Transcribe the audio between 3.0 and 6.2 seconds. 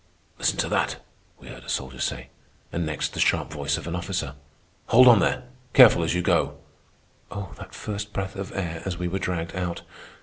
the sharp voice of an officer. "Hold on there! Careful as